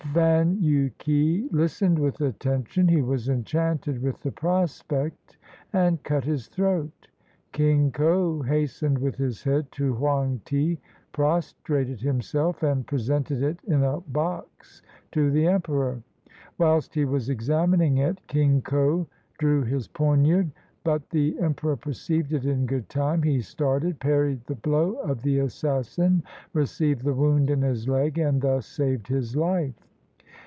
Fan 0.15 0.57
yu 0.59 0.91
ke 0.99 1.47
listened 1.53 1.97
with 1.97 2.19
attention; 2.19 2.87
he 2.89 3.01
was 3.01 3.29
enchanted 3.29 4.01
with 4.01 4.19
the 4.21 4.31
prospect 4.31 5.37
and 5.71 6.03
cut 6.03 6.25
his 6.25 6.47
throat. 6.49 7.07
King 7.53 7.93
ko 7.93 8.41
hastened 8.41 8.97
with 8.97 9.15
his 9.15 9.43
head 9.45 9.71
to 9.73 9.93
Hoang 9.93 10.41
ti, 10.43 10.79
prostrated 11.13 12.01
himself, 12.01 12.61
and 12.61 12.85
presented 12.85 13.41
it 13.41 13.59
in 13.65 13.83
a 13.83 14.01
box 14.01 14.81
to 15.13 15.31
the 15.31 15.47
emperor. 15.47 16.01
Whilst 16.57 16.93
he 16.93 17.05
was 17.05 17.29
examining 17.29 17.99
it, 17.99 18.25
King 18.27 18.61
ko 18.63 19.07
drew 19.37 19.63
his 19.63 19.87
poniard, 19.87 20.51
but 20.83 21.09
the 21.11 21.39
em 21.39 21.53
peror 21.53 21.79
perceived 21.79 22.33
it 22.33 22.43
in 22.45 22.65
good 22.65 22.89
time; 22.89 23.23
he 23.23 23.39
started, 23.39 24.01
parried 24.01 24.43
the 24.45 24.55
blow 24.55 24.95
of 24.95 25.21
the 25.21 25.39
assassin, 25.39 26.21
received 26.53 27.05
the 27.05 27.13
wound 27.13 27.49
in 27.49 27.61
his 27.61 27.87
leg, 27.87 28.17
and 28.17 28.41
thus 28.41 28.65
saved 28.65 29.07
his 29.07 29.37
life. 29.37 29.73